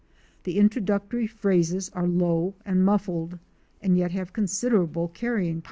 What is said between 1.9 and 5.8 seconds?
are low and muffled and yet have considerable carrying power.